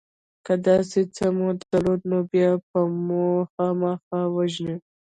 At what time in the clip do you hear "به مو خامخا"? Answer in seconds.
2.69-4.19